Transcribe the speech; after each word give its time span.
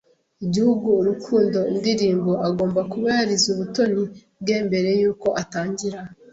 igihugu 0.45 0.87
urukundo-indirimbo 1.01 2.31
agomba 2.47 2.81
kuba 2.91 3.07
yarize 3.17 3.49
mubuto 3.53 3.81
bwe 4.41 4.57
mbere 4.67 4.89
yuko 5.01 5.27
atangira 5.41 5.99